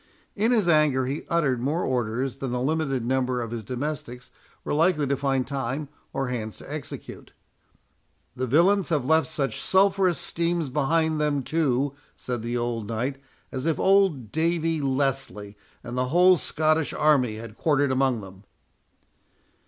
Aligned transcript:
In 0.35 0.51
his 0.51 0.67
anger 0.67 1.05
he 1.05 1.27
uttered 1.29 1.61
more 1.61 1.83
orders 1.83 2.37
than 2.37 2.51
the 2.51 2.59
limited 2.59 3.05
number 3.05 3.39
of 3.39 3.51
his 3.51 3.63
domestics 3.63 4.31
were 4.63 4.73
likely 4.73 5.05
to 5.05 5.15
find 5.15 5.45
time 5.45 5.89
or 6.11 6.29
hands 6.29 6.57
to 6.57 6.73
execute. 6.73 7.33
"The 8.35 8.47
villains 8.47 8.89
have 8.89 9.05
left 9.05 9.27
such 9.27 9.61
sulphureous 9.61 10.17
steams 10.17 10.69
behind 10.69 11.21
them, 11.21 11.43
too," 11.43 11.93
said 12.15 12.41
the 12.41 12.57
old 12.57 12.87
knight, 12.87 13.17
"as 13.51 13.67
if 13.67 13.79
old 13.79 14.31
Davie 14.31 14.81
Leslie 14.81 15.55
and 15.83 15.95
the 15.95 16.05
whole 16.05 16.37
Scottish 16.37 16.93
army 16.93 17.35
had 17.35 17.55
quartered 17.55 17.91
among 17.91 18.21
them." 18.21 18.43